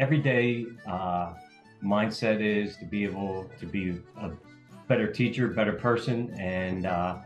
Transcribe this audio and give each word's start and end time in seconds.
every 0.00 0.18
day 0.18 0.66
uh, 0.88 1.34
mindset 1.84 2.40
is 2.40 2.76
to 2.78 2.86
be 2.86 3.04
able 3.04 3.48
to 3.60 3.66
be 3.66 4.00
a 4.20 4.30
better 4.88 5.12
teacher, 5.12 5.48
better 5.48 5.74
person, 5.74 6.34
and 6.38 6.86
uh, 6.86 7.18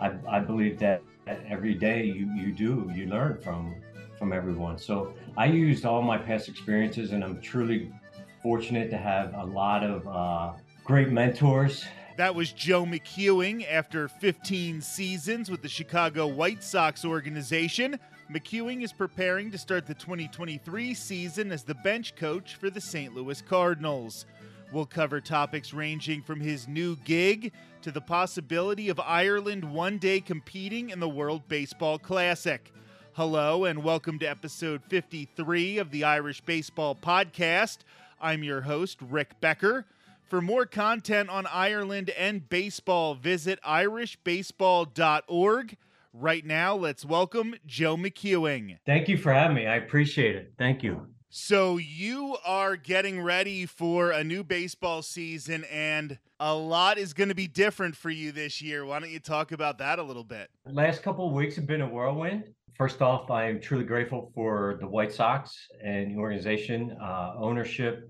I, 0.00 0.12
I 0.28 0.38
believe 0.38 0.78
that 0.78 1.02
every 1.26 1.74
day 1.74 2.04
you 2.04 2.32
you 2.34 2.52
do 2.52 2.90
you 2.94 3.06
learn 3.06 3.38
from 3.42 3.74
from 4.18 4.32
everyone. 4.32 4.78
So 4.78 5.12
I 5.36 5.46
used 5.46 5.84
all 5.84 6.02
my 6.02 6.16
past 6.16 6.48
experiences, 6.48 7.12
and 7.12 7.22
I'm 7.24 7.40
truly 7.42 7.92
fortunate 8.42 8.90
to 8.90 8.96
have 8.96 9.34
a 9.34 9.44
lot 9.44 9.82
of 9.82 10.06
uh, 10.06 10.52
great 10.84 11.10
mentors. 11.10 11.84
That 12.16 12.34
was 12.34 12.52
Joe 12.52 12.84
McEwing 12.84 13.66
after 13.70 14.06
15 14.06 14.82
seasons 14.82 15.50
with 15.50 15.62
the 15.62 15.68
Chicago 15.68 16.26
White 16.26 16.62
Sox 16.62 17.04
organization. 17.04 17.98
McEwing 18.32 18.84
is 18.84 18.92
preparing 18.92 19.50
to 19.50 19.58
start 19.58 19.88
the 19.88 19.94
2023 19.94 20.94
season 20.94 21.50
as 21.50 21.64
the 21.64 21.74
bench 21.74 22.14
coach 22.14 22.54
for 22.54 22.70
the 22.70 22.80
St. 22.80 23.12
Louis 23.12 23.42
Cardinals. 23.42 24.24
We'll 24.72 24.86
cover 24.86 25.20
topics 25.20 25.74
ranging 25.74 26.22
from 26.22 26.38
his 26.38 26.68
new 26.68 26.94
gig 26.98 27.50
to 27.82 27.90
the 27.90 28.00
possibility 28.00 28.88
of 28.88 29.00
Ireland 29.00 29.64
one 29.64 29.98
day 29.98 30.20
competing 30.20 30.90
in 30.90 31.00
the 31.00 31.08
World 31.08 31.48
Baseball 31.48 31.98
Classic. 31.98 32.72
Hello, 33.14 33.64
and 33.64 33.82
welcome 33.82 34.20
to 34.20 34.26
episode 34.26 34.84
53 34.84 35.78
of 35.78 35.90
the 35.90 36.04
Irish 36.04 36.40
Baseball 36.42 36.94
Podcast. 36.94 37.78
I'm 38.20 38.44
your 38.44 38.60
host, 38.60 38.98
Rick 39.02 39.40
Becker. 39.40 39.86
For 40.28 40.40
more 40.40 40.66
content 40.66 41.30
on 41.30 41.46
Ireland 41.46 42.10
and 42.10 42.48
baseball, 42.48 43.16
visit 43.16 43.58
irishbaseball.org. 43.66 45.76
Right 46.12 46.44
now, 46.44 46.74
let's 46.74 47.04
welcome 47.04 47.54
Joe 47.66 47.96
McEwing. 47.96 48.78
Thank 48.84 49.08
you 49.08 49.16
for 49.16 49.32
having 49.32 49.54
me. 49.54 49.66
I 49.66 49.76
appreciate 49.76 50.34
it. 50.34 50.52
Thank 50.58 50.82
you. 50.82 51.06
So, 51.28 51.76
you 51.76 52.36
are 52.44 52.74
getting 52.74 53.22
ready 53.22 53.64
for 53.64 54.10
a 54.10 54.24
new 54.24 54.42
baseball 54.42 55.02
season, 55.02 55.62
and 55.70 56.18
a 56.40 56.52
lot 56.52 56.98
is 56.98 57.12
going 57.12 57.28
to 57.28 57.36
be 57.36 57.46
different 57.46 57.94
for 57.94 58.10
you 58.10 58.32
this 58.32 58.60
year. 58.60 58.84
Why 58.84 58.98
don't 58.98 59.10
you 59.10 59.20
talk 59.20 59.52
about 59.52 59.78
that 59.78 60.00
a 60.00 60.02
little 60.02 60.24
bit? 60.24 60.50
Last 60.66 61.04
couple 61.04 61.28
of 61.28 61.32
weeks 61.32 61.54
have 61.54 61.68
been 61.68 61.82
a 61.82 61.88
whirlwind. 61.88 62.48
First 62.76 63.00
off, 63.02 63.30
I 63.30 63.48
am 63.48 63.60
truly 63.60 63.84
grateful 63.84 64.32
for 64.34 64.78
the 64.80 64.88
White 64.88 65.12
Sox 65.12 65.56
and 65.84 66.10
the 66.10 66.18
organization, 66.18 66.96
uh, 67.00 67.34
ownership, 67.38 68.08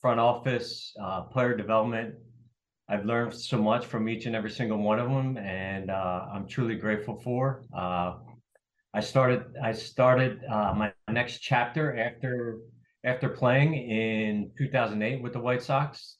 front 0.00 0.20
office, 0.20 0.94
uh, 1.02 1.22
player 1.22 1.56
development, 1.56 2.14
I've 2.90 3.04
learned 3.04 3.32
so 3.32 3.56
much 3.56 3.86
from 3.86 4.08
each 4.08 4.26
and 4.26 4.34
every 4.34 4.50
single 4.50 4.78
one 4.78 4.98
of 4.98 5.08
them, 5.08 5.38
and 5.38 5.92
uh, 5.92 6.26
I'm 6.34 6.48
truly 6.48 6.74
grateful 6.74 7.20
for. 7.22 7.62
Uh, 7.72 8.14
I 8.92 9.00
started 9.00 9.44
I 9.62 9.70
started 9.70 10.40
uh, 10.50 10.74
my 10.76 10.92
next 11.08 11.38
chapter 11.38 11.96
after 11.96 12.58
after 13.04 13.28
playing 13.28 13.74
in 13.74 14.50
2008 14.58 15.22
with 15.22 15.34
the 15.34 15.38
White 15.38 15.62
Sox. 15.62 16.16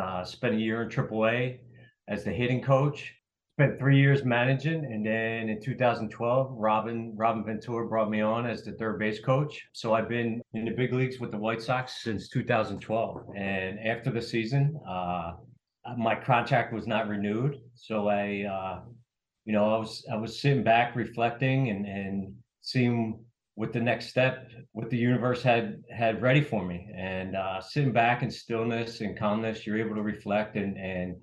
Uh, 0.00 0.24
spent 0.24 0.54
a 0.54 0.58
year 0.58 0.82
in 0.82 0.88
AAA 0.88 1.58
as 2.06 2.22
the 2.22 2.30
hitting 2.30 2.62
coach. 2.62 3.12
Spent 3.58 3.78
three 3.78 3.98
years 3.98 4.22
managing, 4.24 4.84
and 4.84 5.04
then 5.04 5.48
in 5.48 5.60
2012, 5.60 6.52
Robin 6.56 7.14
Robin 7.16 7.42
Ventura 7.42 7.88
brought 7.88 8.10
me 8.10 8.20
on 8.20 8.46
as 8.46 8.62
the 8.62 8.72
third 8.74 9.00
base 9.00 9.18
coach. 9.18 9.66
So 9.72 9.92
I've 9.92 10.08
been 10.08 10.40
in 10.54 10.66
the 10.66 10.70
big 10.70 10.92
leagues 10.92 11.18
with 11.18 11.32
the 11.32 11.38
White 11.38 11.62
Sox 11.62 12.04
since 12.04 12.28
2012. 12.28 13.24
And 13.34 13.80
after 13.80 14.12
the 14.12 14.22
season, 14.22 14.78
uh, 15.86 15.94
my 15.96 16.14
contract 16.14 16.72
was 16.72 16.86
not 16.86 17.08
renewed. 17.08 17.60
So 17.74 18.08
I, 18.08 18.44
uh, 18.44 18.80
you 19.44 19.52
know, 19.52 19.74
I 19.74 19.78
was 19.78 20.04
I 20.10 20.16
was 20.16 20.40
sitting 20.40 20.62
back, 20.64 20.96
reflecting, 20.96 21.70
and 21.70 21.86
and 21.86 22.34
seeing 22.62 23.24
what 23.54 23.72
the 23.72 23.80
next 23.80 24.08
step, 24.08 24.50
what 24.72 24.90
the 24.90 24.96
universe 24.98 25.42
had 25.42 25.82
had 25.90 26.20
ready 26.22 26.42
for 26.42 26.64
me, 26.64 26.90
and 26.94 27.36
uh, 27.36 27.60
sitting 27.60 27.92
back 27.92 28.22
in 28.22 28.30
stillness 28.30 29.00
and 29.00 29.18
calmness, 29.18 29.66
you're 29.66 29.78
able 29.78 29.94
to 29.96 30.02
reflect 30.02 30.56
and 30.56 30.76
and 30.76 31.16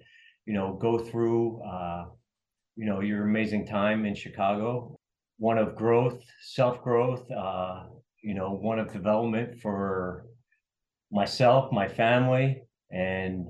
you 0.46 0.54
know 0.54 0.74
go 0.82 0.98
through 0.98 1.62
uh, 1.64 2.06
you 2.76 2.86
know 2.86 3.02
your 3.02 3.24
amazing 3.24 3.66
time 3.66 4.06
in 4.06 4.16
Chicago, 4.16 4.98
one 5.38 5.58
of 5.58 5.76
growth, 5.76 6.22
self 6.42 6.82
growth, 6.82 7.30
uh, 7.32 7.84
you 8.22 8.34
know, 8.34 8.52
one 8.52 8.80
of 8.80 8.92
development 8.92 9.60
for 9.62 10.26
myself, 11.12 11.72
my 11.72 11.88
family, 11.88 12.64
and 12.92 13.48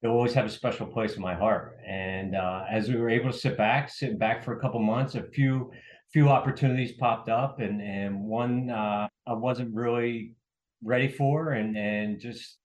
they'll 0.00 0.12
always 0.12 0.34
have 0.34 0.46
a 0.46 0.50
special 0.50 0.86
place 0.86 1.16
in 1.16 1.22
my 1.22 1.34
heart. 1.34 1.76
And 1.86 2.36
uh, 2.36 2.64
as 2.70 2.88
we 2.88 2.96
were 2.96 3.10
able 3.10 3.30
to 3.32 3.38
sit 3.38 3.56
back, 3.56 3.90
sit 3.90 4.18
back 4.18 4.44
for 4.44 4.56
a 4.56 4.60
couple 4.60 4.80
months, 4.80 5.14
a 5.14 5.22
few 5.22 5.70
few 6.12 6.28
opportunities 6.28 6.92
popped 6.92 7.28
up, 7.28 7.60
and 7.60 7.80
and 7.82 8.20
one 8.20 8.70
uh, 8.70 9.08
I 9.26 9.32
wasn't 9.32 9.74
really 9.74 10.34
ready 10.82 11.08
for, 11.08 11.52
and 11.52 11.76
and 11.76 12.20
just 12.20 12.58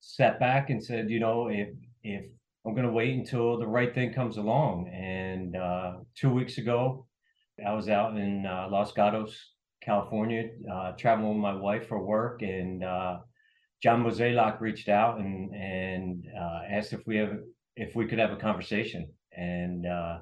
sat 0.00 0.38
back 0.40 0.70
and 0.70 0.82
said, 0.82 1.10
you 1.10 1.20
know, 1.20 1.48
if 1.48 1.68
if 2.02 2.24
I'm 2.66 2.74
going 2.74 2.86
to 2.86 2.92
wait 2.92 3.14
until 3.18 3.58
the 3.58 3.66
right 3.66 3.92
thing 3.92 4.12
comes 4.12 4.36
along. 4.36 4.88
And 4.88 5.56
uh, 5.56 5.94
two 6.14 6.30
weeks 6.30 6.58
ago, 6.58 7.06
I 7.66 7.72
was 7.72 7.88
out 7.88 8.16
in 8.16 8.46
uh, 8.46 8.68
Los 8.70 8.92
Gatos, 8.92 9.36
California, 9.82 10.50
uh, 10.72 10.92
traveling 10.92 11.30
with 11.30 11.38
my 11.38 11.54
wife 11.54 11.88
for 11.88 12.04
work, 12.04 12.42
and 12.42 12.84
uh, 12.84 13.18
John 13.82 14.04
Mozeliak 14.04 14.60
reached 14.60 14.88
out 14.88 15.18
and 15.18 15.52
and 15.54 16.24
uh, 16.38 16.60
asked 16.70 16.92
if 16.92 17.04
we 17.06 17.16
have 17.16 17.38
if 17.74 17.96
we 17.96 18.06
could 18.06 18.18
have 18.18 18.30
a 18.30 18.36
conversation. 18.36 19.10
And 19.36 19.86
uh, 19.86 20.18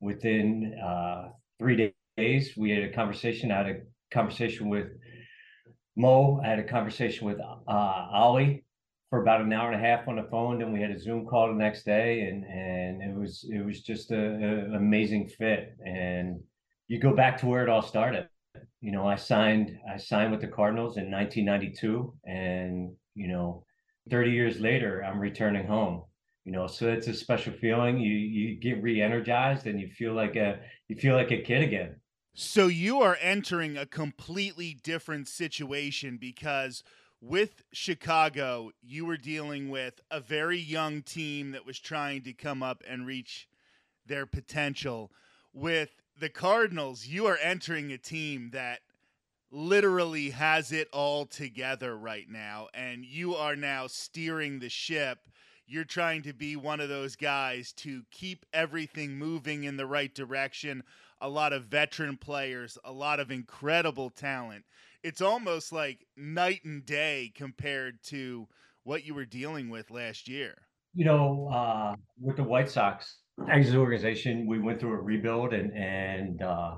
within 0.00 0.74
uh, 0.84 1.28
three 1.58 1.94
days, 2.16 2.54
we 2.56 2.70
had 2.70 2.82
a 2.82 2.92
conversation. 2.92 3.52
I 3.52 3.58
had 3.58 3.66
a 3.66 3.80
conversation 4.12 4.68
with 4.68 4.88
Mo. 5.96 6.40
I 6.44 6.48
had 6.48 6.58
a 6.58 6.64
conversation 6.64 7.26
with 7.26 7.38
uh, 7.38 8.08
Ali 8.12 8.64
for 9.10 9.22
about 9.22 9.40
an 9.40 9.52
hour 9.52 9.70
and 9.70 9.80
a 9.80 9.86
half 9.86 10.08
on 10.08 10.16
the 10.16 10.24
phone. 10.24 10.58
Then 10.58 10.72
we 10.72 10.80
had 10.80 10.90
a 10.90 10.98
Zoom 10.98 11.26
call 11.26 11.48
the 11.48 11.54
next 11.54 11.84
day, 11.84 12.22
and 12.22 12.44
and 12.44 13.02
it 13.02 13.14
was 13.16 13.48
it 13.48 13.64
was 13.64 13.82
just 13.82 14.10
an 14.10 14.74
amazing 14.74 15.28
fit. 15.28 15.76
And 15.86 16.40
you 16.88 16.98
go 16.98 17.14
back 17.14 17.38
to 17.38 17.46
where 17.46 17.62
it 17.62 17.68
all 17.68 17.82
started 17.82 18.28
you 18.80 18.92
know, 18.92 19.06
I 19.06 19.16
signed 19.16 19.78
I 19.92 19.96
signed 19.96 20.30
with 20.32 20.40
the 20.40 20.48
Cardinals 20.48 20.96
in 20.96 21.10
1992, 21.10 22.14
and 22.24 22.94
you 23.14 23.28
know, 23.28 23.64
30 24.10 24.30
years 24.30 24.60
later, 24.60 25.02
I'm 25.04 25.18
returning 25.18 25.66
home. 25.66 26.02
You 26.44 26.52
know, 26.52 26.66
so 26.68 26.88
it's 26.88 27.08
a 27.08 27.14
special 27.14 27.52
feeling. 27.52 27.98
You 27.98 28.14
you 28.14 28.60
get 28.60 28.82
re-energized, 28.82 29.66
and 29.66 29.80
you 29.80 29.88
feel 29.88 30.12
like 30.12 30.36
a 30.36 30.60
you 30.88 30.96
feel 30.96 31.14
like 31.14 31.32
a 31.32 31.42
kid 31.42 31.62
again. 31.62 31.96
So 32.34 32.66
you 32.66 33.00
are 33.00 33.16
entering 33.20 33.78
a 33.78 33.86
completely 33.86 34.76
different 34.82 35.26
situation 35.26 36.18
because 36.18 36.84
with 37.20 37.62
Chicago, 37.72 38.72
you 38.82 39.06
were 39.06 39.16
dealing 39.16 39.70
with 39.70 40.00
a 40.10 40.20
very 40.20 40.58
young 40.58 41.02
team 41.02 41.52
that 41.52 41.64
was 41.64 41.78
trying 41.78 42.22
to 42.22 42.32
come 42.32 42.62
up 42.62 42.82
and 42.86 43.06
reach 43.06 43.48
their 44.04 44.26
potential. 44.26 45.10
With 45.52 46.02
the 46.18 46.28
Cardinals, 46.28 47.06
you 47.06 47.26
are 47.26 47.38
entering 47.42 47.92
a 47.92 47.98
team 47.98 48.50
that 48.52 48.80
literally 49.50 50.30
has 50.30 50.72
it 50.72 50.88
all 50.92 51.26
together 51.26 51.96
right 51.96 52.28
now, 52.28 52.68
and 52.74 53.04
you 53.04 53.34
are 53.34 53.56
now 53.56 53.86
steering 53.86 54.58
the 54.58 54.68
ship. 54.68 55.18
You're 55.66 55.84
trying 55.84 56.22
to 56.22 56.32
be 56.32 56.56
one 56.56 56.80
of 56.80 56.88
those 56.88 57.16
guys 57.16 57.72
to 57.78 58.02
keep 58.10 58.46
everything 58.52 59.18
moving 59.18 59.64
in 59.64 59.76
the 59.76 59.86
right 59.86 60.14
direction. 60.14 60.82
A 61.20 61.28
lot 61.28 61.52
of 61.52 61.64
veteran 61.64 62.16
players, 62.16 62.78
a 62.84 62.92
lot 62.92 63.20
of 63.20 63.30
incredible 63.30 64.10
talent. 64.10 64.64
It's 65.02 65.20
almost 65.20 65.72
like 65.72 66.06
night 66.16 66.64
and 66.64 66.84
day 66.84 67.32
compared 67.34 68.02
to 68.04 68.48
what 68.84 69.04
you 69.04 69.14
were 69.14 69.24
dealing 69.24 69.68
with 69.68 69.90
last 69.90 70.28
year. 70.28 70.54
You 70.94 71.04
know, 71.04 71.50
uh, 71.52 71.94
with 72.20 72.36
the 72.36 72.44
White 72.44 72.70
Sox, 72.70 73.18
as 73.48 73.70
an 73.70 73.76
organization, 73.76 74.46
we 74.46 74.58
went 74.58 74.80
through 74.80 74.94
a 74.94 75.00
rebuild 75.00 75.52
and 75.52 75.72
and 75.76 76.42
uh, 76.42 76.76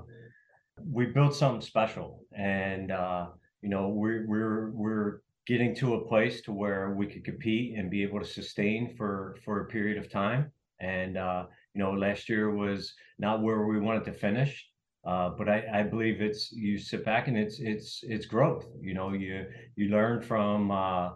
we 0.85 1.05
built 1.05 1.35
something 1.35 1.61
special. 1.61 2.25
And 2.37 2.91
uh, 2.91 3.27
you 3.61 3.69
know, 3.69 3.89
we're 3.89 4.25
we're 4.27 4.71
we're 4.71 5.21
getting 5.47 5.75
to 5.75 5.95
a 5.95 6.07
place 6.07 6.41
to 6.41 6.51
where 6.51 6.91
we 6.91 7.07
could 7.07 7.25
compete 7.25 7.77
and 7.77 7.89
be 7.89 8.03
able 8.03 8.19
to 8.19 8.25
sustain 8.25 8.95
for 8.95 9.37
for 9.43 9.61
a 9.61 9.65
period 9.67 9.97
of 9.97 10.11
time. 10.11 10.51
And 10.79 11.17
uh, 11.17 11.45
you 11.73 11.81
know, 11.81 11.91
last 11.91 12.29
year 12.29 12.53
was 12.53 12.93
not 13.17 13.41
where 13.41 13.65
we 13.65 13.79
wanted 13.79 14.05
to 14.05 14.13
finish. 14.13 14.65
Uh, 15.05 15.29
but 15.37 15.47
I, 15.47 15.63
I 15.73 15.83
believe 15.83 16.21
it's 16.21 16.51
you 16.51 16.77
sit 16.77 17.05
back 17.05 17.29
and 17.29 17.37
it's 17.37 17.59
it's 17.59 18.01
it's 18.03 18.25
growth. 18.25 18.65
You 18.81 18.93
know, 18.93 19.13
you 19.13 19.45
you 19.75 19.89
learn 19.89 20.21
from 20.21 20.71
uh, 20.71 21.11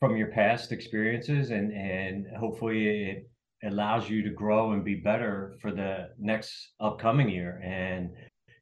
from 0.00 0.16
your 0.16 0.28
past 0.28 0.70
experiences 0.70 1.50
and 1.50 1.72
and 1.72 2.26
hopefully 2.36 3.10
it 3.10 3.30
allows 3.64 4.08
you 4.08 4.22
to 4.22 4.30
grow 4.30 4.72
and 4.72 4.84
be 4.84 4.94
better 4.94 5.56
for 5.60 5.72
the 5.72 6.10
next 6.18 6.72
upcoming 6.80 7.28
year. 7.28 7.60
And, 7.64 8.10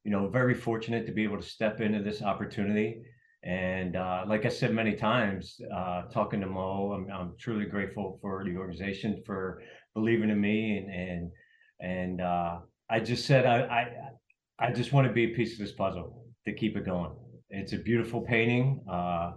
you 0.05 0.11
know, 0.11 0.29
very 0.29 0.55
fortunate 0.55 1.07
to 1.07 1.13
be 1.13 1.25
able 1.25 1.37
to 1.37 1.47
step 1.47 1.81
into 1.81 2.03
this 2.03 2.23
opportunity. 2.23 3.03
And 3.43 3.97
uh, 3.97 4.25
like 4.27 4.45
I 4.45 4.49
said 4.49 4.75
many 4.75 4.95
times, 4.95 5.61
uh, 5.73 6.03
talking 6.13 6.41
to 6.41 6.47
Mo, 6.47 6.93
I'm, 6.93 7.11
I'm, 7.13 7.35
truly 7.39 7.67
grateful 7.67 8.19
for 8.21 8.43
the 8.45 8.57
organization 8.57 9.23
for 9.25 9.63
believing 9.95 10.31
in 10.31 10.41
me. 10.41 10.79
And 10.79 10.91
and 10.91 11.31
and 11.81 12.21
uh, 12.21 12.59
I 12.91 13.01
just 13.01 13.25
said 13.27 13.47
I, 13.47 13.61
I 13.61 14.67
I 14.69 14.73
just 14.73 14.93
want 14.93 15.07
to 15.07 15.13
be 15.13 15.33
a 15.33 15.35
piece 15.37 15.53
of 15.53 15.59
this 15.59 15.73
puzzle 15.73 16.25
to 16.45 16.55
keep 16.55 16.77
it 16.77 16.87
going. 16.87 17.13
It's 17.51 17.73
a 17.73 17.79
beautiful 17.79 18.21
painting. 18.21 18.81
Uh, 18.91 19.33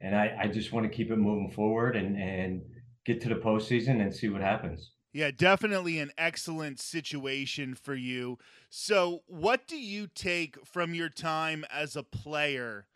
and 0.00 0.16
I, 0.16 0.38
I 0.44 0.46
just 0.46 0.72
want 0.72 0.90
to 0.90 0.96
keep 0.96 1.10
it 1.10 1.16
moving 1.16 1.50
forward 1.50 1.96
and 1.96 2.16
and 2.16 2.62
get 3.04 3.20
to 3.22 3.28
the 3.28 3.34
postseason 3.34 4.00
and 4.00 4.14
see 4.14 4.28
what 4.30 4.40
happens. 4.40 4.92
Yeah, 5.12 5.32
definitely 5.32 5.98
an 5.98 6.12
excellent 6.16 6.78
situation 6.78 7.74
for 7.74 7.94
you. 7.94 8.38
So, 8.68 9.22
what 9.26 9.66
do 9.66 9.76
you 9.76 10.06
take 10.06 10.64
from 10.64 10.94
your 10.94 11.08
time 11.08 11.64
as 11.70 11.96
a 11.96 12.04
player 12.04 12.86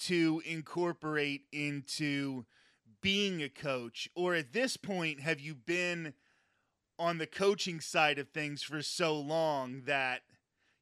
to 0.00 0.42
incorporate 0.44 1.42
into 1.52 2.46
being 3.00 3.42
a 3.42 3.48
coach? 3.48 4.08
Or 4.16 4.34
at 4.34 4.52
this 4.52 4.76
point, 4.76 5.20
have 5.20 5.40
you 5.40 5.54
been 5.54 6.14
on 6.98 7.18
the 7.18 7.26
coaching 7.26 7.80
side 7.80 8.18
of 8.18 8.28
things 8.30 8.62
for 8.62 8.82
so 8.82 9.18
long 9.18 9.82
that 9.86 10.22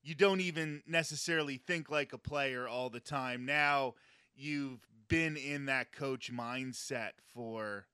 you 0.03 0.15
don't 0.15 0.41
even 0.41 0.83
necessarily 0.87 1.59
think 1.59 1.91
like 1.91 2.13
a 2.13 2.19
player 2.19 2.69
all 2.69 2.91
the 2.91 3.01
time? 3.01 3.45
Now 3.47 3.95
you've 4.35 4.81
been 5.09 5.37
in 5.37 5.67
that 5.67 5.93
coach 5.93 6.33
mindset 6.33 7.13
for 7.35 7.87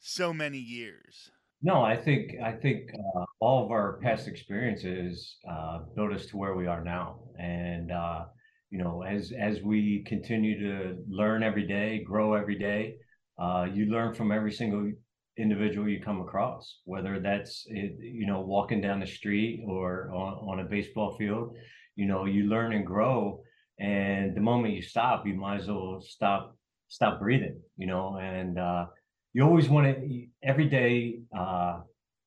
so 0.00 0.32
many 0.32 0.58
years. 0.58 1.30
No, 1.62 1.82
I 1.82 1.96
think 1.96 2.36
I 2.42 2.52
think 2.52 2.90
uh, 2.94 3.24
all 3.40 3.64
of 3.64 3.70
our 3.70 3.98
past 4.02 4.26
experiences 4.28 5.36
uh, 5.48 5.80
built 5.94 6.12
us 6.12 6.26
to 6.26 6.36
where 6.38 6.54
we 6.54 6.66
are 6.66 6.82
now, 6.82 7.20
and 7.38 7.92
uh, 7.92 8.24
you 8.70 8.78
know, 8.78 9.02
as 9.02 9.32
as 9.38 9.60
we 9.62 10.02
continue 10.06 10.58
to 10.58 10.96
learn 11.08 11.42
every 11.42 11.66
day, 11.66 12.02
grow 12.02 12.32
every 12.32 12.58
day, 12.58 12.96
uh, 13.38 13.66
you 13.70 13.86
learn 13.86 14.14
from 14.14 14.32
every 14.32 14.52
single 14.52 14.90
individual 15.36 15.86
you 15.88 16.00
come 16.00 16.22
across, 16.22 16.78
whether 16.84 17.20
that's 17.20 17.66
you 17.68 18.26
know 18.26 18.40
walking 18.40 18.80
down 18.80 19.00
the 19.00 19.06
street 19.06 19.62
or 19.66 20.10
on, 20.14 20.32
on 20.48 20.60
a 20.60 20.64
baseball 20.64 21.14
field. 21.18 21.54
You 21.94 22.06
know, 22.06 22.24
you 22.24 22.44
learn 22.44 22.72
and 22.72 22.86
grow, 22.86 23.42
and 23.78 24.34
the 24.34 24.40
moment 24.40 24.72
you 24.74 24.80
stop, 24.82 25.26
you 25.26 25.34
might 25.34 25.60
as 25.60 25.68
well 25.68 26.00
stop 26.00 26.56
stop 26.88 27.20
breathing. 27.20 27.60
You 27.76 27.86
know, 27.86 28.16
and 28.16 28.58
uh, 28.58 28.86
you 29.32 29.44
always 29.44 29.68
want 29.68 29.86
to 29.86 30.26
every 30.42 30.68
day 30.68 31.20
uh, 31.36 31.80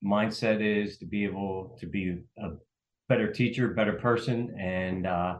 mindset 0.03 0.61
is 0.61 0.97
to 0.97 1.05
be 1.05 1.23
able 1.23 1.75
to 1.79 1.88
be 1.88 2.17
a 2.39 2.50
better 3.09 3.31
teacher, 3.31 3.69
better 3.69 3.94
person, 3.94 4.55
and 4.59 5.05
uh, 5.07 5.38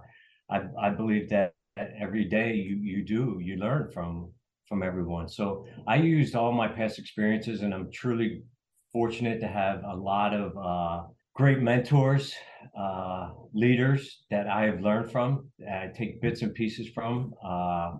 I, 0.50 0.62
I 0.80 0.90
believe 0.90 1.30
that 1.30 1.54
every 1.78 2.26
day 2.26 2.54
you 2.54 2.76
you 2.76 3.04
do 3.04 3.40
you 3.42 3.58
learn 3.58 3.90
from 3.92 4.32
from 4.68 4.84
everyone. 4.84 5.28
So 5.28 5.66
I 5.88 5.96
used 5.98 6.36
all 6.36 6.52
my 6.52 6.68
past 6.68 7.00
experiences, 7.00 7.62
and 7.62 7.74
I'm 7.74 7.90
truly 7.92 8.44
fortunate 8.92 9.40
to 9.42 9.48
have 9.48 9.84
a 9.84 9.96
lot 9.96 10.34
of 10.34 10.58
uh, 10.58 11.08
great 11.34 11.62
mentors, 11.62 12.34
uh, 12.78 13.32
leaders 13.54 14.24
that 14.30 14.48
I 14.48 14.64
have 14.64 14.82
learned 14.82 15.12
from. 15.12 15.50
I 15.70 15.88
take 15.96 16.22
bits 16.22 16.42
and 16.42 16.54
pieces 16.54 16.90
from. 16.90 17.34
Uh, 17.44 17.94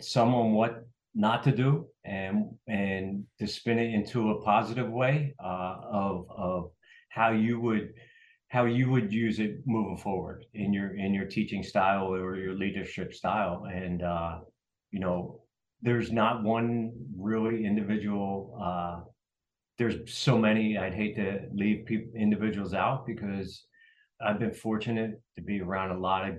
some 0.00 0.34
on 0.34 0.52
what 0.52 0.87
not 1.14 1.42
to 1.42 1.52
do 1.52 1.86
and 2.04 2.44
and 2.66 3.24
to 3.38 3.46
spin 3.46 3.78
it 3.78 3.92
into 3.92 4.30
a 4.30 4.42
positive 4.42 4.90
way 4.90 5.34
uh, 5.42 5.76
of 5.90 6.26
of 6.30 6.70
how 7.08 7.30
you 7.30 7.60
would 7.60 7.92
how 8.48 8.64
you 8.64 8.90
would 8.90 9.12
use 9.12 9.40
it 9.40 9.58
moving 9.66 9.96
forward 9.96 10.44
in 10.54 10.72
your 10.72 10.96
in 10.96 11.12
your 11.12 11.26
teaching 11.26 11.62
style 11.62 12.06
or 12.06 12.36
your 12.36 12.54
leadership 12.54 13.12
style. 13.12 13.66
And 13.70 14.02
uh, 14.02 14.38
you 14.90 15.00
know 15.00 15.40
there's 15.82 16.10
not 16.10 16.42
one 16.42 16.92
really 17.16 17.64
individual 17.64 18.58
uh, 18.62 19.00
there's 19.78 20.12
so 20.12 20.38
many 20.38 20.76
i'd 20.76 20.94
hate 20.94 21.14
to 21.14 21.40
leave 21.52 21.86
people 21.86 22.10
individuals 22.16 22.74
out 22.74 23.06
because 23.06 23.64
i've 24.26 24.38
been 24.38 24.52
fortunate 24.52 25.20
to 25.36 25.42
be 25.42 25.60
around 25.60 25.90
a 25.90 25.98
lot 25.98 26.28
of 26.28 26.36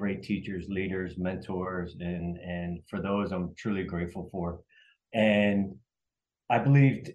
great 0.00 0.22
teachers, 0.22 0.64
leaders, 0.68 1.18
mentors, 1.18 1.94
and 2.00 2.38
and 2.38 2.80
for 2.88 3.02
those 3.02 3.32
I'm 3.32 3.54
truly 3.54 3.84
grateful 3.84 4.28
for. 4.32 4.60
And 5.12 5.76
I 6.48 6.58
believed 6.58 7.10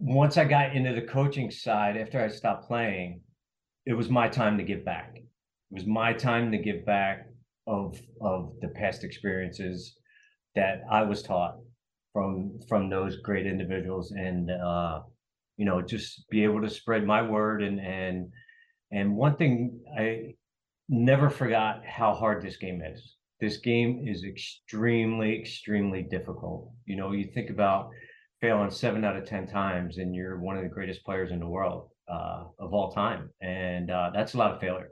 once 0.00 0.36
I 0.36 0.44
got 0.44 0.74
into 0.74 0.92
the 0.92 1.06
coaching 1.06 1.50
side 1.50 1.96
after 1.96 2.20
I 2.20 2.28
stopped 2.28 2.66
playing, 2.66 3.20
it 3.86 3.94
was 3.94 4.10
my 4.10 4.28
time 4.28 4.58
to 4.58 4.64
give 4.64 4.84
back. 4.84 5.12
It 5.16 5.74
was 5.78 5.86
my 5.86 6.12
time 6.12 6.50
to 6.50 6.58
give 6.58 6.84
back 6.84 7.28
of 7.68 8.00
of 8.20 8.52
the 8.60 8.68
past 8.68 9.04
experiences 9.04 9.96
that 10.56 10.82
I 10.90 11.02
was 11.02 11.22
taught 11.22 11.54
from 12.12 12.58
from 12.68 12.90
those 12.90 13.16
great 13.18 13.46
individuals 13.46 14.10
and 14.10 14.50
uh 14.50 15.00
you 15.56 15.64
know 15.64 15.80
just 15.80 16.28
be 16.30 16.44
able 16.44 16.60
to 16.62 16.68
spread 16.68 17.06
my 17.06 17.22
word 17.22 17.62
and 17.62 17.80
and 17.80 18.30
and 18.92 19.16
one 19.16 19.36
thing 19.36 19.80
I 19.98 20.34
never 20.88 21.30
forgot 21.30 21.84
how 21.84 22.14
hard 22.14 22.42
this 22.42 22.56
game 22.56 22.82
is. 22.82 23.16
This 23.40 23.58
game 23.58 24.04
is 24.06 24.24
extremely, 24.24 25.38
extremely 25.38 26.02
difficult. 26.02 26.70
You 26.86 26.96
know, 26.96 27.12
you 27.12 27.24
think 27.24 27.50
about 27.50 27.90
failing 28.40 28.70
seven 28.70 29.04
out 29.04 29.16
of 29.16 29.26
10 29.26 29.46
times 29.46 29.98
and 29.98 30.14
you're 30.14 30.38
one 30.38 30.56
of 30.56 30.62
the 30.62 30.68
greatest 30.68 31.04
players 31.04 31.30
in 31.30 31.40
the 31.40 31.48
world 31.48 31.88
uh, 32.08 32.44
of 32.58 32.72
all 32.72 32.92
time. 32.92 33.30
And 33.40 33.90
uh, 33.90 34.10
that's 34.14 34.34
a 34.34 34.38
lot 34.38 34.52
of 34.52 34.60
failure. 34.60 34.90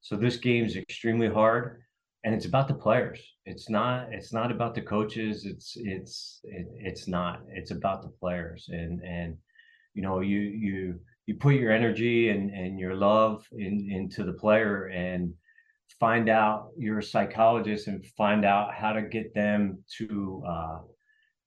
So 0.00 0.16
this 0.16 0.36
game 0.36 0.64
is 0.64 0.76
extremely 0.76 1.28
hard 1.28 1.82
and 2.24 2.34
it's 2.34 2.46
about 2.46 2.68
the 2.68 2.74
players. 2.74 3.20
It's 3.46 3.68
not, 3.68 4.08
it's 4.10 4.32
not 4.32 4.50
about 4.50 4.74
the 4.74 4.80
coaches. 4.82 5.44
It's, 5.44 5.74
it's, 5.76 6.40
it, 6.44 6.66
it's 6.78 7.06
not, 7.06 7.42
it's 7.50 7.70
about 7.70 8.02
the 8.02 8.12
players. 8.20 8.66
And, 8.70 9.00
and, 9.02 9.36
you 9.92 10.02
know, 10.02 10.20
you, 10.20 10.40
you, 10.40 11.00
you 11.26 11.34
put 11.34 11.54
your 11.54 11.72
energy 11.72 12.28
and, 12.28 12.50
and 12.50 12.78
your 12.78 12.94
love 12.94 13.46
in, 13.52 13.88
into 13.90 14.24
the 14.24 14.32
player 14.32 14.86
and 14.86 15.32
find 16.00 16.28
out 16.28 16.70
you're 16.76 16.98
a 16.98 17.02
psychologist 17.02 17.86
and 17.86 18.04
find 18.16 18.44
out 18.44 18.74
how 18.74 18.92
to 18.92 19.02
get 19.02 19.34
them 19.34 19.82
to 19.98 20.42
uh, 20.46 20.78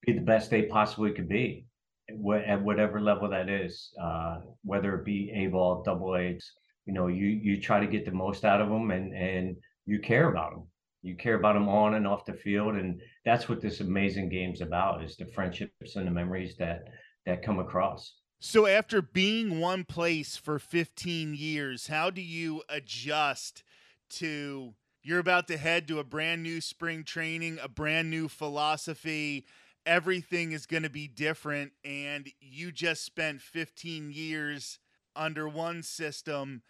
be 0.06 0.14
the 0.14 0.22
best 0.22 0.50
they 0.50 0.64
possibly 0.64 1.12
could 1.12 1.30
be 1.30 1.66
at 2.10 2.62
whatever 2.62 3.02
level 3.02 3.30
that 3.30 3.50
is, 3.50 3.92
uh, 4.02 4.38
whether 4.64 4.96
it 4.96 5.06
be 5.06 5.32
A 5.36 5.48
ball, 5.48 5.84
double 5.84 6.16
A's, 6.16 6.54
you 6.86 6.94
know, 6.94 7.08
you, 7.08 7.26
you 7.28 7.60
try 7.62 7.80
to 7.80 7.88
get 7.88 8.06
the 8.06 8.12
most 8.12 8.46
out 8.46 8.62
of 8.62 8.70
them 8.70 8.92
and, 8.92 9.14
and 9.14 9.58
you 9.86 10.00
care 10.00 10.30
about 10.30 10.52
them. 10.52 10.68
You 11.02 11.16
care 11.16 11.36
about 11.36 11.54
them 11.54 11.68
on 11.68 11.96
and 11.96 12.08
off 12.08 12.26
the 12.26 12.34
field. 12.34 12.76
And 12.76 13.02
that's 13.26 13.50
what 13.50 13.62
this 13.62 13.82
amazing 13.82 14.30
game's 14.30 14.62
about 14.62 15.04
is 15.04 15.18
the 15.18 15.26
friendships 15.26 15.96
and 15.96 16.08
the 16.08 16.12
memories 16.12 16.56
that, 16.58 16.86
that 17.26 17.44
come 17.44 17.60
across. 17.60 18.14
So, 18.40 18.68
after 18.68 19.02
being 19.02 19.60
one 19.60 19.84
place 19.84 20.38
for 20.38 20.60
15 20.60 21.34
years, 21.34 21.88
how 21.88 22.12
do 22.12 22.22
you 22.22 22.62
adjust 22.70 23.64
to 24.12 24.76
you're 25.02 25.18
about 25.18 25.48
to 25.48 25.58
head 25.58 25.88
to 25.88 26.00
a 26.00 26.04
brand 26.04 26.44
new 26.44 26.62
spring 26.62 27.04
training, 27.04 27.58
a 27.62 27.68
brand 27.68 28.12
new 28.12 28.28
philosophy? 28.28 29.48
Everything 29.88 30.52
is 30.52 30.68
going 30.68 30.84
to 30.84 30.90
be 30.90 31.08
different. 31.08 31.72
And 31.84 32.30
you 32.40 32.72
just 32.72 33.04
spent 33.04 33.42
15 33.42 34.12
years 34.12 34.78
under 35.16 35.50
one 35.50 35.82
system. 35.82 36.62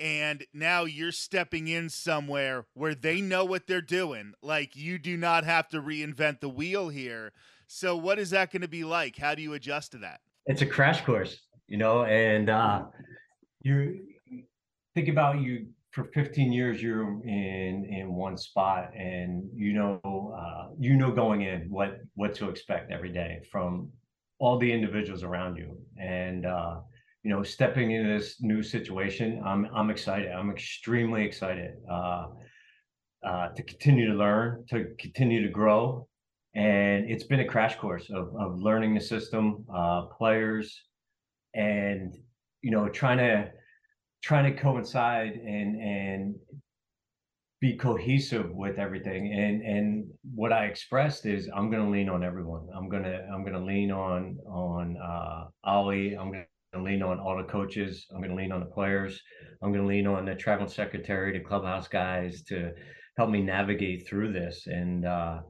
And 0.00 0.44
now 0.52 0.84
you're 0.84 1.12
stepping 1.12 1.68
in 1.68 1.88
somewhere 1.88 2.64
where 2.74 2.96
they 2.96 3.20
know 3.20 3.44
what 3.44 3.68
they're 3.68 3.80
doing. 3.80 4.34
Like 4.42 4.74
you 4.74 4.98
do 4.98 5.16
not 5.16 5.44
have 5.44 5.68
to 5.68 5.80
reinvent 5.80 6.40
the 6.40 6.48
wheel 6.48 6.88
here. 6.88 7.32
So, 7.68 7.96
what 7.96 8.18
is 8.18 8.30
that 8.30 8.50
going 8.50 8.62
to 8.62 8.68
be 8.68 8.82
like? 8.82 9.18
How 9.18 9.36
do 9.36 9.42
you 9.42 9.52
adjust 9.52 9.92
to 9.92 9.98
that? 9.98 10.20
It's 10.46 10.62
a 10.62 10.66
crash 10.66 11.04
course, 11.04 11.40
you 11.68 11.78
know, 11.78 12.04
and 12.04 12.50
uh, 12.50 12.84
you 13.62 14.00
think 14.94 15.08
about 15.08 15.40
you 15.40 15.66
for 15.92 16.04
15 16.04 16.52
years 16.52 16.82
you're 16.82 17.22
in 17.24 17.84
in 17.84 18.14
one 18.14 18.36
spot 18.36 18.90
and 18.96 19.44
you 19.54 19.74
know 19.74 20.00
uh, 20.36 20.68
you 20.78 20.96
know 20.96 21.12
going 21.12 21.42
in 21.42 21.68
what 21.70 22.00
what 22.14 22.34
to 22.34 22.48
expect 22.48 22.90
every 22.90 23.12
day 23.12 23.40
from 23.50 23.90
all 24.38 24.58
the 24.58 24.72
individuals 24.72 25.22
around 25.22 25.56
you. 25.56 25.76
And 25.98 26.46
uh, 26.46 26.80
you 27.22 27.30
know 27.30 27.42
stepping 27.42 27.92
into 27.92 28.18
this 28.18 28.36
new 28.40 28.62
situation 28.62 29.40
i'm 29.44 29.68
i'm 29.74 29.90
excited. 29.90 30.32
I'm 30.32 30.50
extremely 30.50 31.24
excited 31.24 31.74
uh, 31.90 32.26
uh, 33.24 33.48
to 33.48 33.62
continue 33.62 34.06
to 34.10 34.14
learn 34.14 34.64
to 34.70 34.86
continue 34.98 35.42
to 35.42 35.48
grow 35.48 36.08
and 36.54 37.10
it's 37.10 37.24
been 37.24 37.40
a 37.40 37.46
crash 37.46 37.76
course 37.76 38.10
of, 38.10 38.34
of 38.38 38.58
learning 38.58 38.94
the 38.94 39.00
system 39.00 39.64
uh, 39.74 40.02
players 40.06 40.82
and 41.54 42.14
you 42.62 42.70
know 42.70 42.88
trying 42.88 43.18
to 43.18 43.50
trying 44.22 44.52
to 44.54 44.60
coincide 44.60 45.32
and 45.32 45.80
and 45.80 46.34
be 47.60 47.76
cohesive 47.76 48.50
with 48.52 48.78
everything. 48.78 49.32
And 49.32 49.62
and 49.62 50.06
what 50.34 50.52
i 50.52 50.64
expressed 50.64 51.26
is 51.26 51.48
i'm 51.54 51.70
going 51.70 51.84
to 51.84 51.90
lean 51.90 52.08
on 52.08 52.24
everyone. 52.24 52.66
I'm 52.76 52.88
going 52.88 53.04
to 53.04 53.24
i'm 53.32 53.42
going 53.42 53.54
to 53.54 53.64
lean 53.64 53.90
on 53.90 54.36
on 54.46 54.96
uh 54.96 55.44
ollie. 55.64 56.14
I'm 56.16 56.32
going 56.32 56.44
to 56.74 56.82
lean 56.82 57.02
on 57.02 57.20
all 57.20 57.36
the 57.36 57.44
coaches. 57.44 58.06
I'm 58.10 58.18
going 58.18 58.30
to 58.30 58.36
lean 58.36 58.50
on 58.50 58.60
the 58.60 58.66
players. 58.66 59.20
I'm 59.62 59.70
going 59.70 59.82
to 59.82 59.88
lean 59.88 60.06
on 60.06 60.24
the 60.24 60.34
travel 60.34 60.66
secretary 60.66 61.32
the 61.32 61.44
clubhouse 61.44 61.86
guys 61.86 62.42
to 62.48 62.72
help 63.16 63.30
me 63.30 63.42
navigate 63.42 64.08
through 64.08 64.32
this. 64.32 64.66
And 64.66 65.06
uh 65.06 65.40